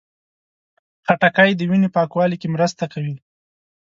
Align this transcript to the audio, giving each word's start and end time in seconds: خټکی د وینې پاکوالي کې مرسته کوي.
خټکی 1.05 1.51
د 1.55 1.61
وینې 1.69 1.89
پاکوالي 1.95 2.37
کې 2.41 2.47
مرسته 2.55 2.83
کوي. 2.93 3.15